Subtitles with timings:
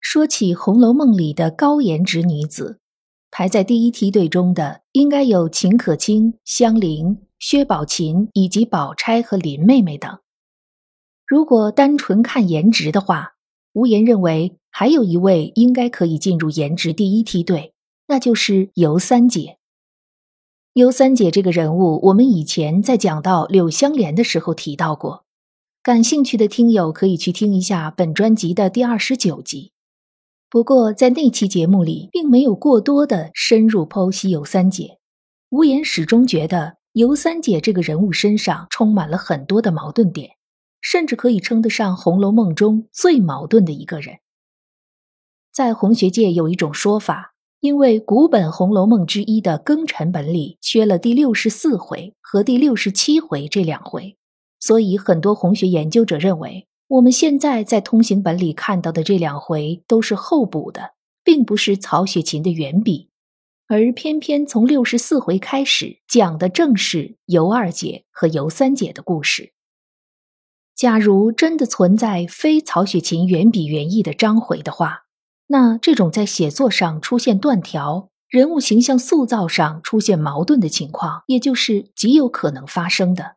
[0.00, 2.78] 说起《红楼梦》里的高颜值女子，
[3.30, 10.18] 排在第一梯队中的应该有秦可卿、香菱、薛宝琴以及宝钗和林妹妹等。
[11.26, 13.34] 如果单纯看颜值的话，
[13.74, 17.74] 无言认为还有一位应该可以进入颜值第一梯队，
[18.06, 19.58] 那就是尤三姐。
[20.72, 25.24] 尤三姐这个人物，我们以前在讲到柳湘莲的时候提到过，
[25.82, 29.72] 感兴趣的听友可以去听一下本专辑的第二十九集。
[30.50, 34.98] 不过，在那期节目里，并没有过多的深入剖析尤三姐。
[35.50, 40.30] 无言始终觉得尤三姐这个人物身上充满了很多的矛盾点，
[40.80, 44.16] 甚至可以称得上《红楼梦》中最矛盾的一个人。
[45.52, 54.16] 在红学界有一种说法，因为古本《红楼梦》之一的庚辰本里缺了第六十四回和第六十七回这两回，
[54.58, 56.67] 所以很多红学研究者认为。
[56.88, 63.10] 我们现在在通行本里看到的这两回都是后补的，并不是曹雪芹的原笔，
[63.66, 69.52] 而偏偏从六十四回开始讲的正是尤二姐和尤三姐的故事。
[70.74, 75.04] 假如真的存在非曹雪芹原笔原意的章回的话，
[75.48, 83.36] 那这种在写作上出现断条、人物形象塑造上出现矛盾的情况，也就是极有可能发生的。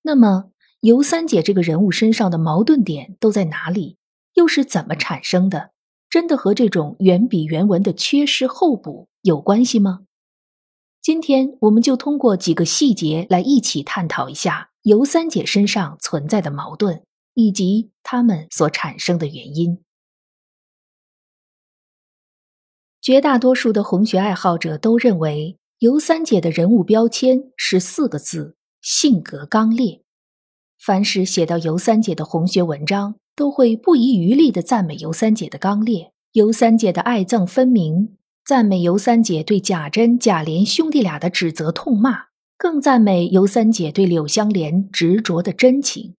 [0.00, 0.46] 那么。
[0.80, 3.98] 尤三姐这个人物身上的矛盾点都在哪里？
[4.34, 5.72] 又是怎么产生的？
[6.08, 10.06] 真的和这种原笔原文的缺失后补有关系吗？
[11.02, 17.02] 今天我们就通过几个细节来一起探讨一下尤三姐身上存在的矛盾，
[17.34, 19.82] 以及他们所产生的原因。
[23.02, 30.02] 绝大多数的红学爱好者都认为尤三姐的人物标签是四个字：性格刚烈。
[30.80, 46.14] 凡是写到尤三姐的红学文章，都会不遗余力地赞美尤三姐的刚烈，尤三姐的爱憎分明，赞美尤三姐对贾珍、贾琏兄弟俩的指责痛骂，更赞美尤三姐对柳湘莲执着的真情。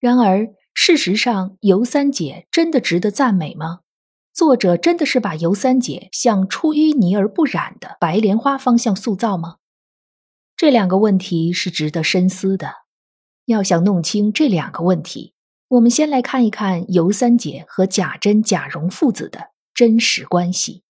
[0.00, 3.80] 然而，事实上，尤三姐真的值得赞美吗？
[4.32, 9.56] 作者真的是把尤三姐向出淤泥而不染的白莲花方向塑造吗？
[10.56, 12.79] 这两个问题是值得深思的。
[13.50, 15.34] 要想弄清这两个问题，
[15.68, 20.82] 我们先来看一看尤三姐和贾珍、贾蓉父子的真实关系。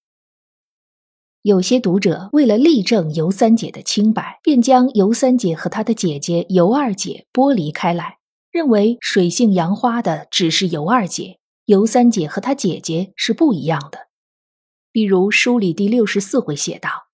[1.43, 8.19] 有些读者为了力证尤三姐的清白，便将尤三姐和她的姐姐尤二姐剥离开来，
[8.53, 14.09] 认为水性杨花的只是尤二姐，尤三姐和她姐姐是不一样的。
[14.93, 17.10] 比如书里第六十四回写道。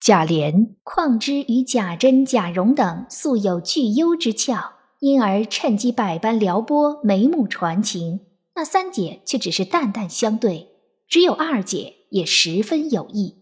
[0.00, 8.20] 贾琏况之与贾珍、贾蓉等素有聚幽之俏，因而趁机百般撩拨，眉目传情。
[8.54, 10.68] 那三姐却只是淡淡相对，
[11.08, 13.36] 只有二姐也十分有意。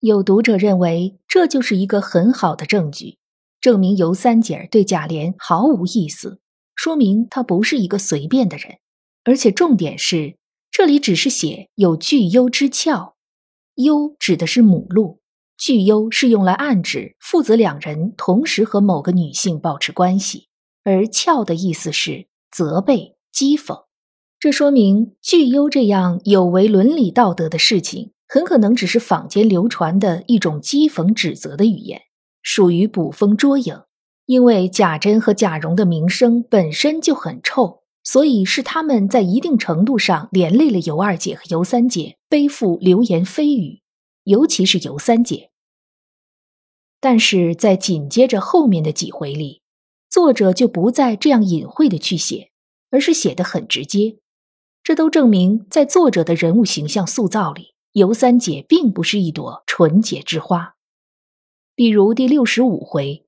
[0.00, 3.16] 有读者认为这就是一个很好的证据，
[3.60, 6.40] 证明尤三姐对贾琏毫无意思，
[6.74, 8.78] 说明她不是一个随便的人。
[9.24, 10.36] 而且重点是，
[10.70, 13.13] 这里只是写有聚幽之俏。
[13.74, 15.20] 幽指的是母鹿，
[15.56, 20.48] 巨幽是用来暗指父子两人同时和某个女性保持关系，
[20.84, 23.84] 而俏的意思是责备、讥讽。
[24.38, 32.00] 这说明巨幽这样有违伦理道德的事情，很可能只是坊间流传的一种讥讽指责的语言，
[32.42, 33.80] 属于捕风捉影。
[34.26, 37.80] 因为贾珍和贾蓉的名声本身就很臭。
[38.06, 43.80] 所以是他们在一定程度上连累了尤二姐和尤三姐，背负流言蜚语，
[44.24, 45.52] 尤其是尤三姐。
[46.98, 49.62] 但是在紧接着后面的几回里，
[50.10, 52.50] 作者就不再这样隐晦的去写，
[52.90, 54.18] 而是写得很直接。
[54.82, 60.74] 这都证明，在作者的人物形象塑造里，尤三姐并不是一朵纯洁之花。
[61.76, 63.24] 比如第六十五回，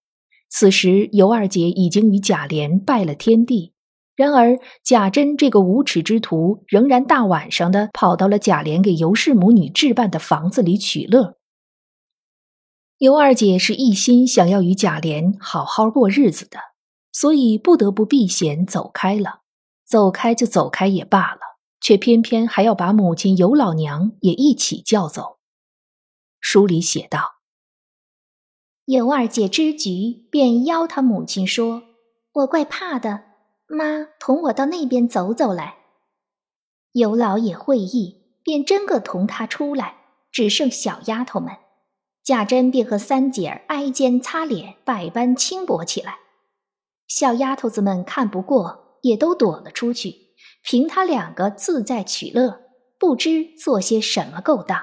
[0.48, 3.72] 此时尤二姐已经与贾琏拜了天地。
[4.16, 11.36] 然而，贾珍这个无耻之徒仍然大晚上的跑到了贾琏给尤氏母女置办的房子里取乐。
[12.96, 16.58] 尤二姐是一心想要与贾琏好好过日子的，
[17.12, 19.42] 所以不得不避嫌走开了。
[19.84, 21.40] 走开就走开也罢了，
[21.78, 25.36] 却偏偏还要把母亲尤老娘也一起叫走。
[26.40, 27.34] 书里写道
[28.86, 31.82] ：“尤二姐知局，便邀她母亲说
[32.32, 33.25] ：‘我怪怕的，
[33.66, 35.76] 妈同我到那边走走来。’
[36.92, 39.96] 尤老也会意，便真个同她出来，
[40.30, 41.56] 只剩小丫头们。
[42.24, 46.18] 贾珍便和三姐儿挨肩擦脸，百般轻薄起来。
[47.06, 50.34] 小丫头子们看不过。”也都躲了出去，
[50.64, 52.62] 凭他两个自在取乐，
[52.98, 54.82] 不知做些什么勾当。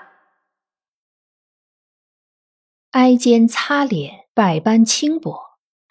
[2.92, 5.43] 挨肩擦脸，百般轻薄，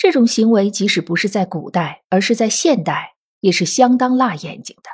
[0.02, 4.90] 这种行为即使不是在古代，而是在现代，也是相当辣眼睛的。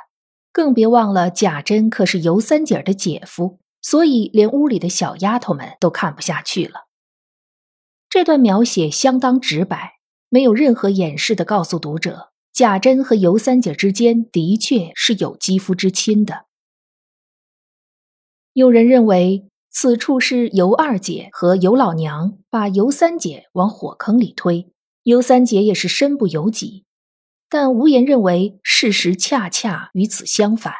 [0.51, 6.81] 更别忘了贾珍可是尤三姐的姐夫，所以连屋里的小丫头们都看不下去了。
[8.07, 9.93] 这段描写相当直白，
[10.29, 12.29] 没有任何掩饰的告诉读者。
[12.53, 16.45] 贾珍和尤三姐之间的确是有肌肤之亲的。
[18.53, 24.71] 有人认为此处是尤二姐和尤老娘把尤三姐往火坑里推，
[25.03, 26.85] 尤三姐也是身不由己。
[27.49, 30.73] 但无言认为事实恰恰与此相反。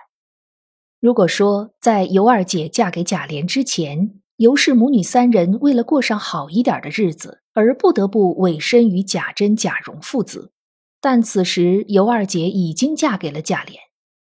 [0.99, 10.51] 如果说在尤二姐嫁给贾琏之前，尤氏母女三人为了过上好一点的日子，而不得不委身于贾珍、贾蓉父子。
[11.01, 13.75] 但此时尤二姐已经嫁给了贾琏，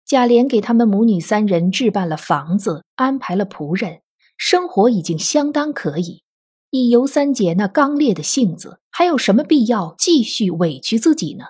[0.04, 4.00] 贾琏给他们母女三人置办了房子，安排了仆人，
[4.36, 6.23] 生活已经相当可以。
[6.76, 11.44] 以尤三姐那刚烈的性子，还有什么必要继续委屈自己呢？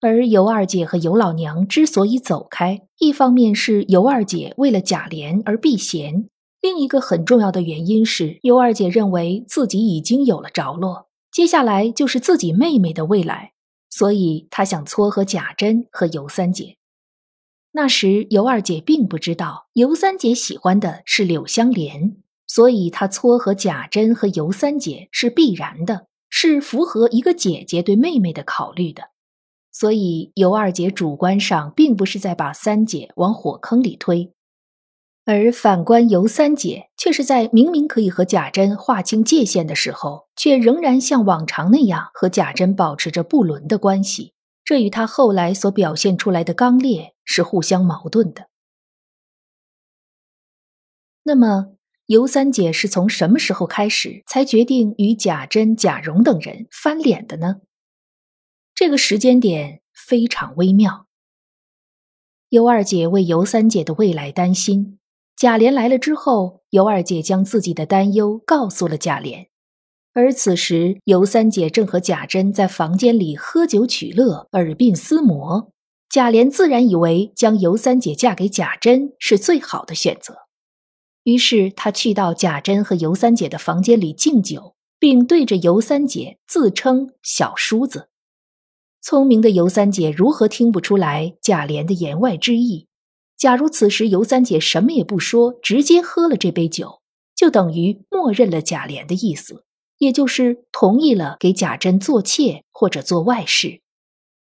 [0.00, 6.28] 而尤二姐和尤老娘之所以走开，一方面是尤二姐为了贾琏而避嫌，
[6.60, 13.54] 另一个很重要的原因是尤二姐认为自己已经有了着落，接下来就是自己妹妹的未来。
[13.90, 16.76] 所以，她想撮合贾珍和尤三姐。
[17.72, 22.16] 那时，尤二姐并不知道尤三姐喜欢的是柳香莲，
[22.48, 29.10] 所以他撮合贾珍和尤三姐是必然的，是符合一个姐姐对妹妹的考虑的。
[29.70, 34.32] 所以，尤二姐主观上并不是在把三姐往火坑里推。
[35.24, 44.32] 而反观尤三姐，却是在明明可以和贾珍划清界限的时候，却仍然像往常那样和贾珍保持着不伦的关系。
[44.64, 48.48] 这与她后来所表现出来的刚烈是互相矛盾的。
[51.22, 51.74] 那么，
[52.08, 57.56] 尤三姐是从什么时候开始才决定与贾珍、贾蓉等人翻脸的呢？
[58.74, 61.06] 这个时间点非常微妙。
[62.48, 64.98] 尤二姐为尤三姐的未来担心。
[65.36, 69.48] 贾琏来了之后，尤二姐将自己的担忧告诉了贾琏，
[70.14, 75.74] 而此时尤三姐正和贾珍在房间里喝酒取乐，耳鬓厮磨。
[76.08, 80.47] 贾琏自然以为将尤三姐嫁给贾珍是最好的选择，
[81.28, 88.08] 于是他去到贾珍和尤三姐的房间里敬酒，并对着尤三姐自称小叔子。
[89.02, 92.86] 聪明的尤三姐如何听不出来贾琏的言外之意？
[93.36, 97.02] 假如此时尤三姐什么也不说，直接喝了这杯酒，
[97.36, 99.66] 就等于默认了贾琏的意思，
[99.98, 103.82] 也就是同意了给贾珍做妾或者做外室。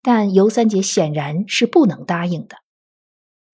[0.03, 2.57] 但尤三姐显然是不能答应的。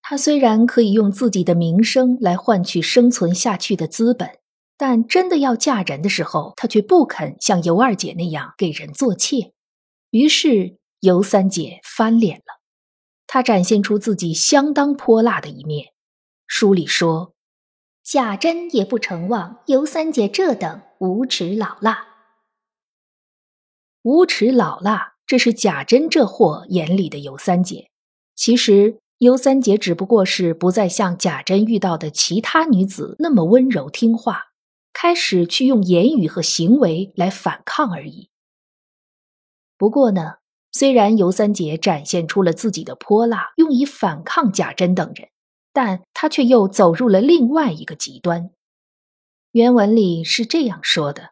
[0.01, 4.39] 她虽然可以用自己的名声来换取生存下去的资本，
[4.77, 9.53] 但真的要嫁人的时候，她却不肯像尤二姐那样给人做妾。
[10.09, 12.61] 于是尤三姐翻脸了。
[13.27, 15.93] 她展现出自己相当泼辣的一面。
[16.47, 17.33] 书里说，
[18.03, 22.07] 贾珍也不承望尤三姐这等无耻老辣。
[24.01, 27.89] 无耻老辣，这是贾珍这货眼里的尤三姐。
[28.35, 34.45] 其实尤三姐只不过是不再像贾珍遇到的其他女子那么温柔听话，
[34.93, 38.29] 开始去用言语和行为来反抗而已。
[39.77, 40.37] 不过呢。
[40.73, 45.27] 虽然尤三姐展现出了自己的泼辣，用以反抗贾珍等人，
[45.73, 48.51] 但她却又走入了另外一个极端。
[49.51, 51.31] 原文里是这样说的：“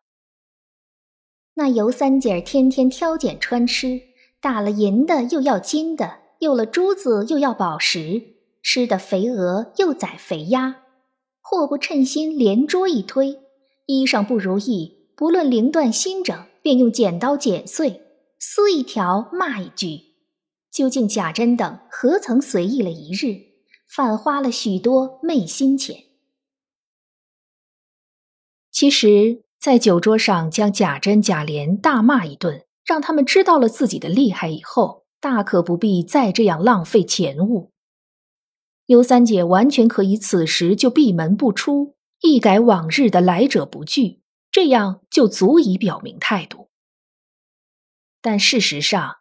[1.55, 4.01] 那尤三姐天天挑拣穿吃，
[4.41, 10.83] 打了银的又要金的，有了珠子又要宝石，吃的肥鹅又宰肥鸭，
[11.41, 13.39] 祸不称心，连桌一推，
[13.85, 18.01] 衣裳不如意，不论绫缎新整，便用剪刀剪碎。”
[18.41, 20.13] 撕一条骂一句，
[20.71, 23.35] 究竟贾珍等何曾随意了一日，
[23.85, 26.05] 反花了许多昧心钱？
[28.71, 37.71] 其实，在酒桌上将贾珍、贾琏大骂一顿，让他们知道了自己的厉害以后，大可不必再这样浪费钱物。
[38.85, 44.21] 尤三姐完全可以此时就闭门不出，一改往日的来者不拒，
[44.51, 46.69] 这样就足以表明态度。
[48.21, 49.17] 但事实上，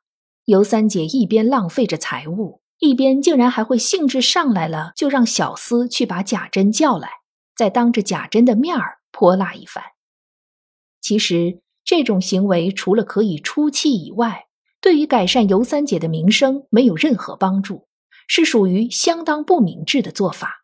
[0.47, 7.11] 尤三姐一边浪费着财物，一边竟然还会兴致上来了，就让小厮去把贾珍叫来，
[7.55, 9.85] 再当着贾珍的面儿泼辣一番。
[11.01, 14.48] 其实这种行为除了可以出气以外，
[14.81, 17.87] 对于改善尤三姐的名声没有任何帮助。
[18.31, 20.63] 是属于相当不明智的做法，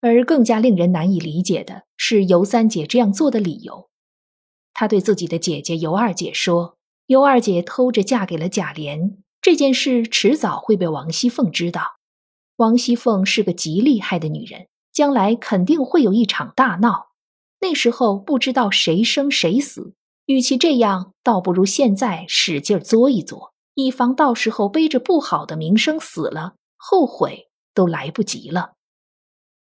[0.00, 3.90] 而更加令人难以理解的是尤三姐这样做的理由。
[4.72, 11.96] 她对自己的姐姐尤二姐说：“尤二姐偷着嫁给了贾琏，这件事迟早会被王熙凤知道。
[12.58, 17.08] 王熙凤是个极厉害的女人，将来肯定会有一场大闹，
[17.62, 19.94] 那时候不知道谁生谁死。
[20.26, 28.74] 与其这样，倒不如现在使劲作一作。”以防到时候背着不好的名声死了，后悔都来不及了。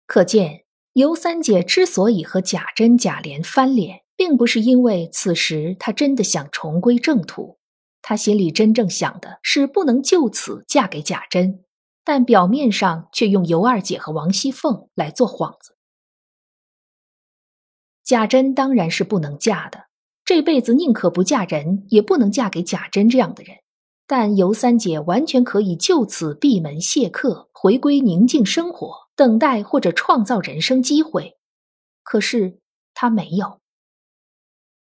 [0.06, 7.56] 可见尤三姐之所以和贾珍、贾琏翻脸，并不是因为此时她真的想重归正途，
[8.02, 11.64] 她心里真正想的是不能就此嫁给贾珍，
[12.04, 15.78] 但表面上却用尤二姐和王熙凤来做幌子。
[18.04, 19.86] 贾珍当然是不能嫁的，
[20.24, 23.58] 这辈子宁可不嫁人，也不能嫁给贾珍这样的人。
[24.06, 31.36] 但尤三姐完全可以就此闭门谢客，回归宁静生活，等待或者创造人生机会。
[32.02, 32.58] 可是
[32.92, 33.60] 她没有，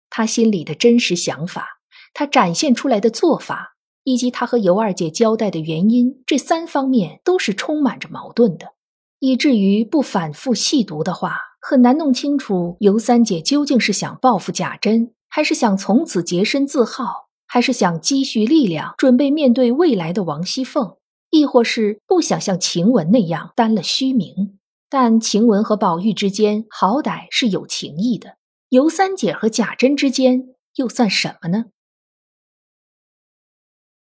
[0.08, 1.80] 她心里的真实想法，
[2.14, 8.72] 她展现出来的做法，以及她和尤二姐交代的原因，这三方面都是充满着矛盾的，
[9.18, 17.30] 以至于不反复细读的话，很难弄清楚尤三姐究竟是想报复贾珍，还是想从此洁身自好。
[17.46, 20.96] 还是想积蓄力量，准备面对未来的王熙凤，
[21.28, 24.58] 亦或是不想像晴雯那样担了虚名？
[24.88, 28.38] 但晴雯和宝玉之间好歹是有情谊的，
[28.70, 31.66] 尤三姐和贾珍之间又算什么呢？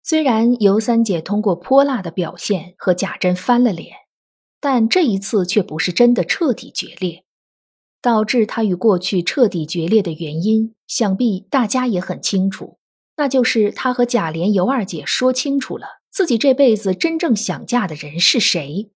[0.04, 3.96] 虽然尤三姐通过泼辣的表现和贾珍翻了脸，
[4.60, 7.24] 但这一次却不是真的彻底决裂。
[8.02, 12.78] 导致他与过去彻底决裂的原因，想必大家也很清楚。
[13.18, 18.92] 那就是他和贾琏、尤二姐说清楚了自己这辈子真正想嫁的人是谁，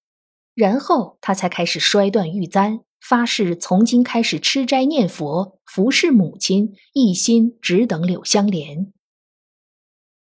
[0.55, 8.91] 然后他才开始摔断玉簪，发誓从今开始吃斋念佛，服侍母亲，一心只等柳香莲。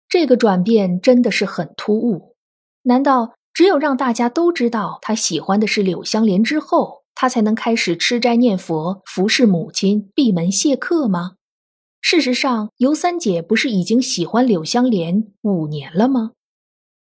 [0.09, 2.35] 这个转变真的是很突兀。
[2.83, 11.33] 难道只有让大家都知道他喜欢的是柳香莲之后，他才能开始吃斋念佛，服侍母亲，闭门谢客吗？
[11.99, 16.31] 事实上，尤三姐不是已经喜欢柳香莲五年了吗？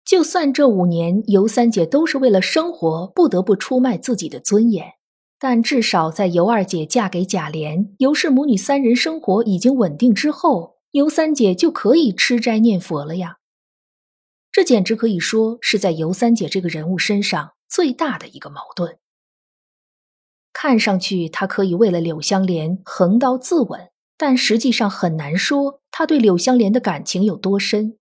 [0.05, 4.85] 就算这五年尤三姐都是为了生活不得不出卖自己的尊严，
[5.39, 13.37] 但至少在尤二姐嫁给贾琏，尤氏母女三人生活已经稳定之后，尤三姐就可以吃斋念佛了呀。
[14.51, 18.99] 这简直可以说是在尤三姐这个人物身上最大的一个矛盾。
[20.53, 23.89] 看上去她可以为了柳香莲横刀自刎。
[24.15, 27.97] 但实际上很难说他对柳香莲的感情有多深。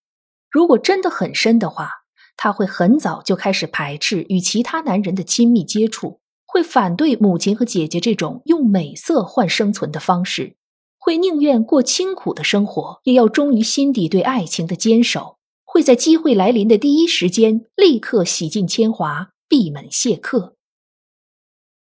[0.50, 1.90] 如果真的很深的话，
[2.36, 10.54] 他会很早就开始排斥与其他男人的亲密接触，会反对母亲和姐姐这种用美色换生存的方式，
[10.96, 20.54] 会宁愿过清苦的生活，也要忠于心底对爱情的坚守，会在机会来临的第一时间立刻洗尽铅华，闭门谢客。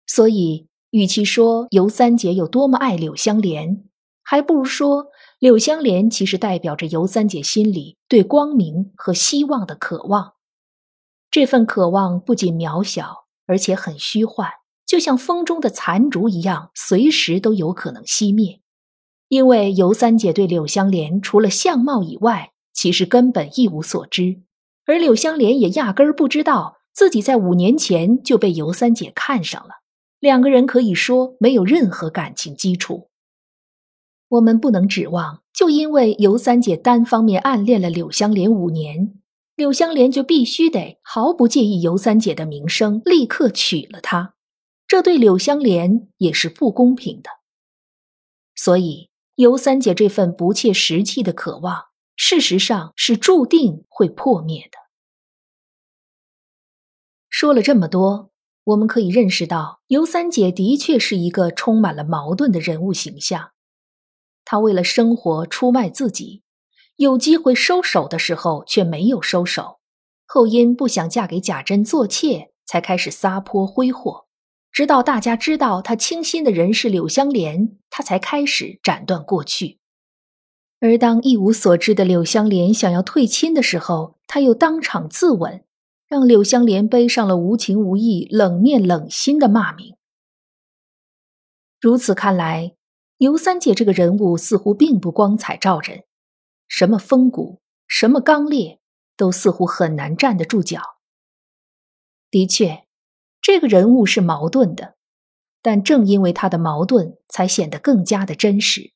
[0.08, 3.84] 所以，与其说尤三姐有多么爱柳香莲，
[4.24, 5.06] 还不如说，
[5.38, 10.32] 柳香莲其实代表着尤三姐心里对光明和希望的渴望。
[11.30, 14.48] 这份渴望不仅渺小，而且很虚幻，
[14.86, 18.60] 就像风中的残烛一样，随时都有可能熄灭。
[19.28, 24.40] 因为尤三姐对柳香莲除了相貌以外，其实根本一无所知，
[24.86, 29.82] 而柳香莲也压根儿不知道自己在五年前就被尤三姐看上了。
[30.18, 33.10] 两个人可以说没有任何感情基础。
[34.28, 39.20] 我们不能指望，就因为尤三姐单方面暗恋了柳香莲五年，
[39.54, 44.34] 柳香莲就必须得毫不介意尤三姐的名声，立刻娶了她。
[44.86, 47.30] 这对柳香莲也是不公平的。
[48.54, 54.78] 所以，尤三姐这份不切实际的渴望，事实上是注定会破灭的。
[57.28, 58.30] 说了这么多，
[58.68, 63.52] 我们可以认识到，尤三姐的确是一个充满了矛盾的人物形象。
[64.44, 66.42] 她为了生活出卖自己，
[66.96, 69.78] 有机会收手的时候却没有收手，
[70.26, 74.26] 后因不想嫁给贾珍做妾，才开始撒泼挥霍，
[74.70, 79.78] 直到大家知道他倾心的人是柳香莲，他才开始斩断过去。
[80.80, 85.62] 而当一无所知的柳香莲想要退亲的时候，他又当场自刎，
[86.08, 89.94] 让柳香莲背上了无情无义、冷面冷心的骂名。
[91.80, 92.74] 如此看来，
[93.18, 96.04] 尤三姐这个人物似乎并不光彩照人。
[96.66, 98.80] 什么风骨，什么刚烈，
[99.16, 100.80] 都似乎很难站得住脚。
[102.30, 102.84] 的确，
[103.40, 104.94] 这个人物是矛盾的，
[105.62, 108.92] 但正因为他的矛盾，才显得更加的真实。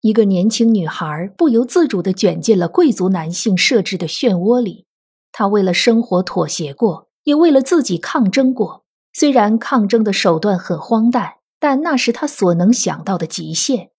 [0.00, 4.86] 一个年轻女孩不由自主地卷进了贵族男性设置的漩涡里，
[5.32, 8.84] 他为了生活妥协过，也为了自己抗争过。
[9.12, 13.90] 虽然抗争的手段很荒诞，但那是他所能想到的极限。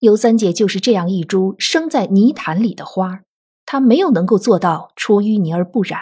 [0.00, 3.22] 尤三姐就是这样一株生在泥潭里的花，
[3.66, 6.00] 她没有能够做到出淤泥而不染。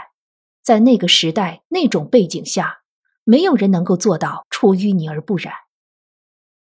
[0.63, 2.81] 在那个时代、那种背景下，
[3.25, 5.53] 没有人能够做到出淤泥而不染。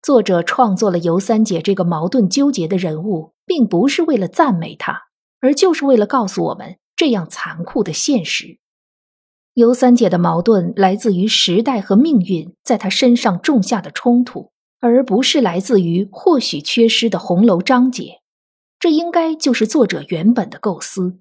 [0.02, 5.09] 作者创作了尤三姐这个矛盾纠结的人物，并不是为了赞美她，
[5.40, 8.59] 而就是为了告诉我们这样残酷的现实。
[9.55, 14.50] 尤三姐的矛盾来自于时代和命运在她身上种下的冲突。
[14.79, 18.21] 而不是来自于或许缺失的红楼章节，
[18.79, 21.19] 这应该就是作者原本的构思。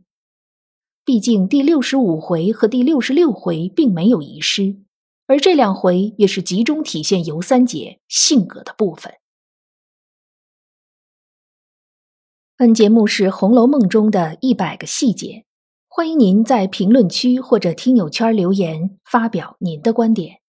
[1.06, 4.76] 毕竟第六十五回和第六十六回并没有遗失，
[5.26, 9.14] 而这两回也是集中体现尤三姐性格的部分。
[12.58, 15.45] 本节目是《红楼梦》中的一百个细节，
[15.98, 20.42] 欢迎您在评论区或者听友圈留言发表您的观点，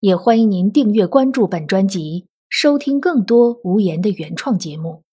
[0.00, 2.26] 也欢迎您订阅关注本专辑。
[2.48, 5.04] 收听更多无言的原创节目。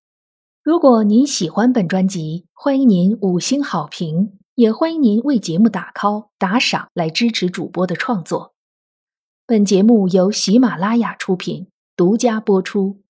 [0.64, 8.56] 如果您喜欢本专辑，欢迎您五星好评，也欢迎您为节目打 call 打赏来支持主播的创作。
[9.46, 13.04] 本节目由喜马拉雅出品，独家播出。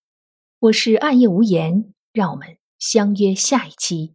[0.60, 4.15] 我是暗夜无言，让我们相约下一期。